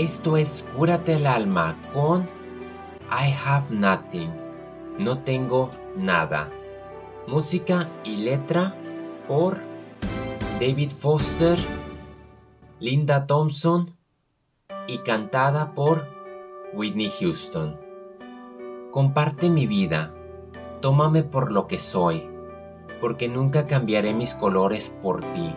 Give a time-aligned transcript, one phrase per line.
[0.00, 2.22] Esto es Cúrate el alma con
[3.10, 4.30] I Have Nothing.
[4.98, 6.48] No tengo nada.
[7.26, 8.74] Música y letra
[9.28, 9.58] por
[10.58, 11.58] David Foster,
[12.78, 13.94] Linda Thompson
[14.86, 16.06] y cantada por
[16.72, 17.78] Whitney Houston.
[18.90, 20.14] Comparte mi vida,
[20.80, 22.26] tómame por lo que soy,
[23.02, 25.52] porque nunca cambiaré mis colores por ti.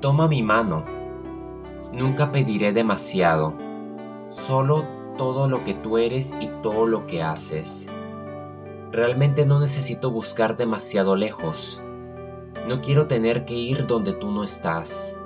[0.00, 0.84] Toma mi mano,
[1.92, 3.54] nunca pediré demasiado,
[4.28, 4.84] solo
[5.16, 7.88] todo lo que tú eres y todo lo que haces.
[8.92, 11.82] Realmente no necesito buscar demasiado lejos.
[12.66, 15.16] No quiero tener que ir donde tú no estás.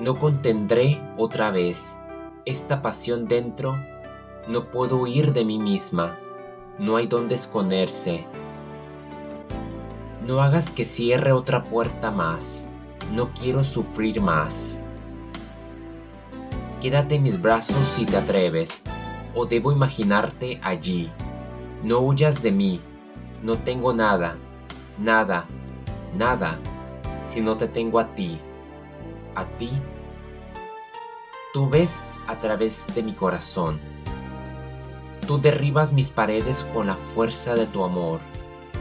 [0.00, 1.96] No contendré otra vez
[2.44, 3.76] esta pasión dentro.
[4.48, 6.18] No puedo huir de mí misma.
[6.78, 8.26] No hay donde esconderse.
[10.26, 12.64] No hagas que cierre otra puerta más.
[13.14, 14.80] No quiero sufrir más.
[16.80, 18.82] Quédate en mis brazos si te atreves,
[19.34, 21.10] o debo imaginarte allí.
[21.82, 22.80] No huyas de mí,
[23.42, 24.36] no tengo nada,
[24.96, 25.46] nada,
[26.16, 26.60] nada,
[27.24, 28.40] si no te tengo a ti,
[29.34, 29.70] a ti.
[31.52, 33.80] Tú ves a través de mi corazón.
[35.26, 38.20] Tú derribas mis paredes con la fuerza de tu amor.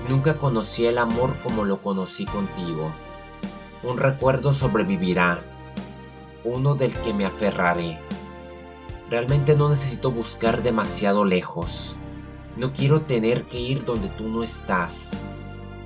[0.07, 2.91] Nunca conocí el amor como lo conocí contigo.
[3.81, 5.41] Un recuerdo sobrevivirá,
[6.47, 7.99] uno del que me aferraré.
[9.09, 11.95] Realmente no necesito buscar demasiado lejos.
[12.57, 15.11] No quiero tener que ir donde tú no estás.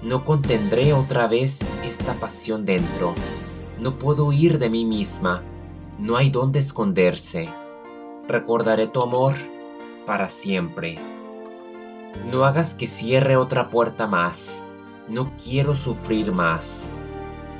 [0.01, 3.13] No contendré otra vez esta pasión dentro.
[3.79, 5.43] No puedo huir de mí misma.
[5.99, 7.49] No hay donde esconderse.
[8.27, 9.35] Recordaré tu amor
[10.05, 10.95] para siempre.
[12.31, 14.63] No hagas que cierre otra puerta más.
[15.07, 16.89] No quiero sufrir más.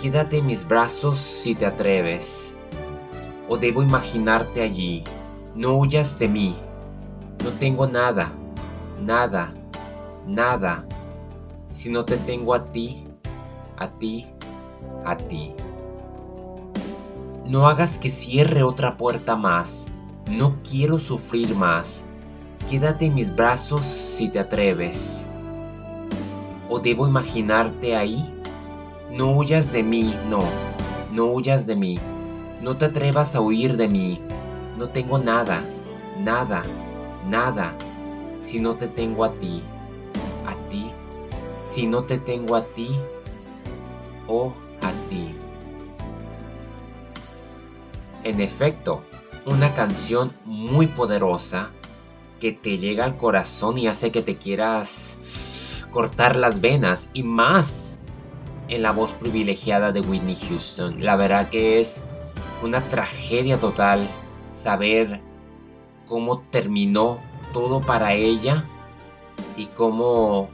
[0.01, 2.57] Quédate en mis brazos si te atreves.
[3.51, 5.03] O debo imaginarte allí.
[5.55, 6.55] No huyas de mí.
[7.43, 8.31] No tengo nada,
[8.97, 9.53] nada,
[10.25, 10.85] nada.
[11.69, 13.05] Si no te tengo a ti,
[13.75, 14.25] a ti,
[15.03, 15.51] a ti.
[17.45, 19.87] No hagas que cierre otra puerta más.
[20.29, 22.05] No quiero sufrir más.
[22.69, 25.27] Quédate en mis brazos si te atreves.
[26.69, 28.33] ¿O debo imaginarte ahí?
[29.11, 30.39] No huyas de mí, no.
[31.11, 31.99] No huyas de mí.
[32.61, 34.21] No te atrevas a huir de mí.
[34.77, 35.61] No tengo nada,
[36.19, 36.63] nada,
[37.27, 37.73] nada,
[38.39, 39.63] si no te tengo a ti.
[40.45, 40.91] A ti,
[41.57, 42.89] si no te tengo a ti
[44.27, 45.33] o a ti.
[48.23, 49.01] En efecto,
[49.45, 51.69] una canción muy poderosa
[52.39, 55.17] que te llega al corazón y hace que te quieras
[55.91, 57.99] cortar las venas y más
[58.67, 61.03] en la voz privilegiada de Whitney Houston.
[61.03, 62.03] La verdad que es
[62.63, 64.07] una tragedia total
[64.51, 65.21] saber
[66.07, 67.19] cómo terminó
[67.53, 68.63] todo para ella
[69.57, 70.49] y cómo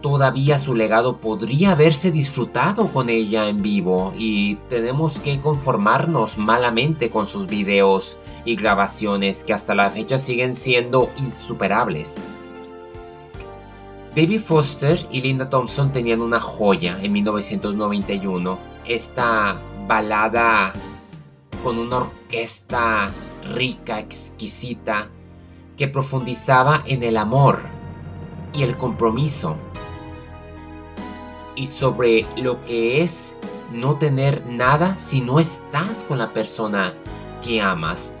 [0.00, 7.10] todavía su legado podría haberse disfrutado con ella en vivo y tenemos que conformarnos malamente
[7.10, 12.22] con sus videos y grabaciones que hasta la fecha siguen siendo insuperables.
[14.14, 20.72] Baby Foster y Linda Thompson tenían una joya en 1991, esta balada
[21.62, 23.10] con una orquesta
[23.54, 25.08] rica, exquisita,
[25.76, 27.60] que profundizaba en el amor
[28.52, 29.56] y el compromiso
[31.56, 33.36] y sobre lo que es
[33.72, 36.94] no tener nada si no estás con la persona
[37.42, 38.14] que amas.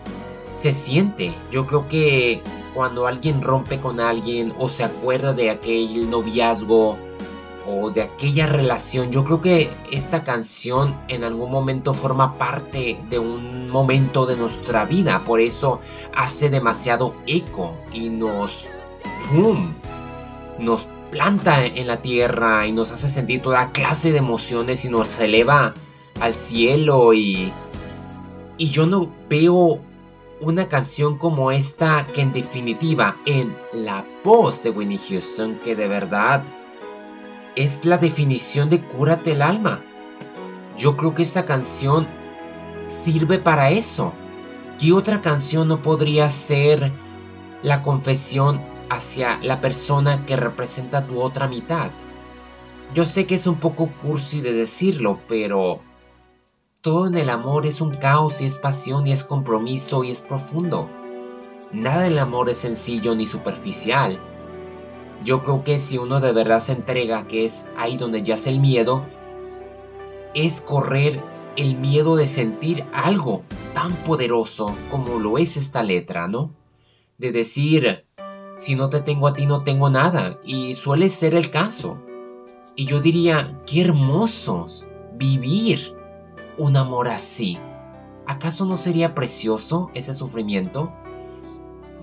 [0.54, 2.42] Se siente, yo creo que
[2.74, 6.98] cuando alguien rompe con alguien o se acuerda de aquel noviazgo
[7.66, 13.18] o de aquella relación, yo creo que esta canción en algún momento forma parte de
[13.18, 15.80] un momento de nuestra vida, por eso
[16.14, 18.68] hace demasiado eco y nos
[20.58, 25.18] nos planta en la tierra y nos hace sentir toda clase de emociones y nos
[25.18, 25.74] eleva
[26.20, 27.12] al cielo.
[27.12, 27.52] Y
[28.58, 29.80] y yo no veo
[30.40, 35.88] una canción como esta que en definitiva en la voz de Winnie Houston que de
[35.88, 36.42] verdad
[37.56, 39.80] es la definición de cúrate el alma.
[40.76, 42.06] Yo creo que esta canción
[42.88, 44.12] sirve para eso.
[44.78, 46.92] ¿Qué otra canción no podría ser
[47.62, 48.60] la confesión
[48.90, 51.90] hacia la persona que representa tu otra mitad?
[52.94, 55.80] Yo sé que es un poco cursi de decirlo, pero
[56.82, 60.20] todo en el amor es un caos y es pasión y es compromiso y es
[60.20, 60.90] profundo.
[61.72, 64.20] Nada del amor es sencillo ni superficial.
[65.24, 68.60] Yo creo que si uno de verdad se entrega, que es ahí donde yace el
[68.60, 69.04] miedo,
[70.34, 71.20] es correr
[71.56, 73.42] el miedo de sentir algo
[73.74, 76.50] tan poderoso como lo es esta letra, ¿no?
[77.18, 78.06] De decir,
[78.56, 81.98] si no te tengo a ti no tengo nada, y suele ser el caso.
[82.74, 85.94] Y yo diría, qué hermosos vivir
[86.58, 87.58] un amor así.
[88.26, 90.92] ¿Acaso no sería precioso ese sufrimiento?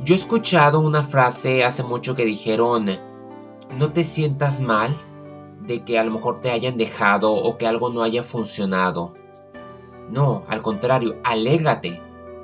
[0.04, 2.90] Yo he escuchado una frase hace mucho que dijeron,
[3.78, 4.98] no te sientas mal
[5.62, 9.14] de que a lo mejor te hayan dejado o que algo no haya funcionado.
[10.10, 12.02] No, al contrario, alégrate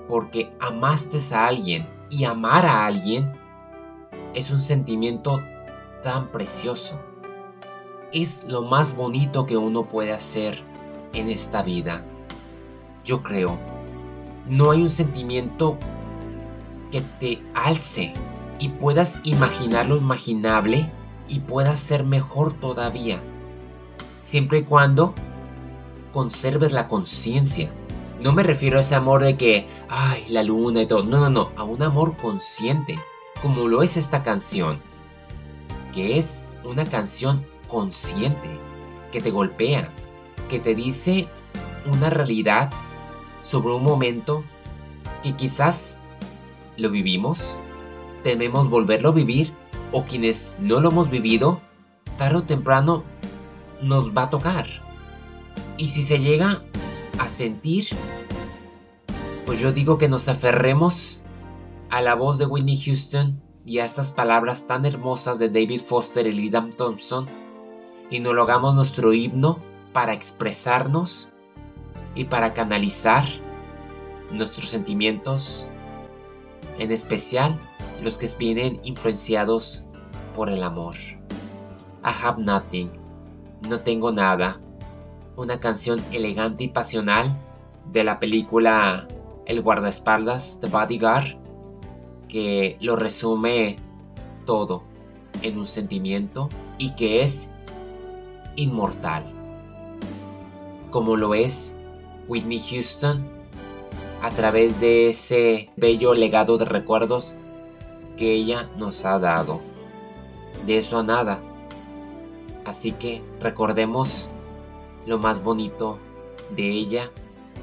[0.08, 3.34] porque amaste a alguien y amar a alguien
[4.34, 5.42] es un sentimiento
[6.02, 6.98] tan precioso.
[8.14, 10.64] Es lo más bonito que uno puede hacer
[11.12, 12.06] en esta vida.
[13.04, 13.58] Yo creo,
[14.48, 15.78] no hay un sentimiento
[16.92, 18.14] que te alce
[18.60, 20.90] y puedas imaginar lo imaginable
[21.28, 23.22] y puedas ser mejor todavía.
[24.22, 25.14] Siempre y cuando
[26.12, 27.70] conserves la conciencia.
[28.20, 31.04] No me refiero a ese amor de que, ay, la luna y todo.
[31.04, 31.52] No, no, no.
[31.56, 33.00] A un amor consciente.
[33.42, 34.80] Como lo es esta canción.
[35.94, 38.50] Que es una canción consciente.
[39.12, 39.90] Que te golpea.
[40.50, 41.30] Que te dice
[41.92, 42.72] una realidad
[43.42, 44.44] sobre un momento
[45.24, 45.99] que quizás
[46.80, 47.58] lo vivimos.
[48.24, 49.52] Tememos volverlo a vivir
[49.92, 51.62] o quienes no lo hemos vivido,
[52.18, 53.04] tarde o temprano
[53.82, 54.68] nos va a tocar.
[55.78, 56.62] Y si se llega
[57.20, 57.88] a sentir,
[59.46, 61.24] pues yo digo que nos aferremos
[61.90, 66.28] a la voz de Whitney Houston y a estas palabras tan hermosas de David Foster
[66.28, 67.26] y Lidam Thompson
[68.10, 69.60] y nos lo hagamos nuestro himno
[69.94, 71.30] para expresarnos
[72.16, 73.26] y para canalizar
[74.32, 75.68] nuestros sentimientos,
[76.80, 77.58] en especial
[78.04, 79.84] los que vienen influenciados
[80.36, 80.96] por el amor.
[82.04, 82.90] I have nothing,
[83.68, 84.60] no tengo nada.
[85.36, 87.32] Una canción elegante y pasional
[87.92, 89.08] de la película
[89.46, 91.38] El guardaespaldas de Bodyguard
[92.28, 93.78] que lo resume
[94.46, 94.84] todo
[95.42, 97.52] en un sentimiento y que es
[98.56, 99.24] inmortal.
[100.92, 101.76] Como lo es
[102.28, 103.39] Whitney Houston
[104.22, 107.36] a través de ese bello legado de recuerdos
[108.18, 109.62] que ella nos ha dado.
[110.66, 111.40] De eso a nada.
[112.66, 114.30] Así que recordemos
[115.06, 115.98] lo más bonito
[116.56, 117.12] de ella,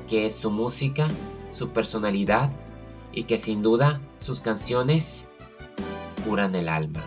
[0.09, 1.09] que es su música,
[1.53, 2.51] su personalidad
[3.13, 5.29] y que sin duda sus canciones
[6.27, 7.03] curan el alma.